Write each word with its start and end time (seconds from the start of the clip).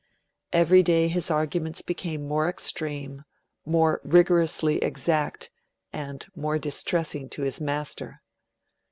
Every 0.51 0.81
day 0.81 1.09
his 1.09 1.29
arguments 1.29 1.83
became 1.83 2.27
more 2.27 2.49
extreme, 2.49 3.23
more 3.67 4.01
rigorously 4.03 4.77
exact, 4.83 5.51
and 5.93 6.25
more 6.35 6.57
distressing 6.57 7.29
to 7.29 7.43
his 7.43 7.61
master. 7.61 8.23